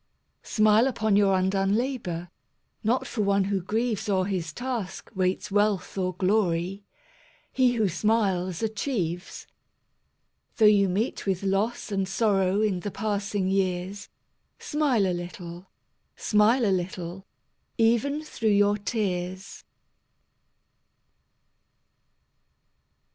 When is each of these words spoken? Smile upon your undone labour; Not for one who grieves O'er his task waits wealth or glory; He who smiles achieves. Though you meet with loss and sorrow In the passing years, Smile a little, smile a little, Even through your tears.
Smile 0.41 0.87
upon 0.87 1.15
your 1.15 1.35
undone 1.37 1.75
labour; 1.75 2.31
Not 2.83 3.05
for 3.05 3.21
one 3.21 3.43
who 3.43 3.61
grieves 3.61 4.09
O'er 4.09 4.25
his 4.25 4.51
task 4.51 5.11
waits 5.13 5.51
wealth 5.51 5.95
or 5.95 6.15
glory; 6.15 6.83
He 7.53 7.73
who 7.73 7.87
smiles 7.87 8.63
achieves. 8.63 9.45
Though 10.57 10.65
you 10.65 10.89
meet 10.89 11.27
with 11.27 11.43
loss 11.43 11.91
and 11.91 12.07
sorrow 12.07 12.61
In 12.61 12.79
the 12.79 12.89
passing 12.89 13.47
years, 13.47 14.09
Smile 14.57 15.05
a 15.05 15.13
little, 15.13 15.67
smile 16.15 16.65
a 16.65 16.73
little, 16.75 17.27
Even 17.77 18.23
through 18.23 18.49
your 18.49 18.79
tears. 18.79 19.63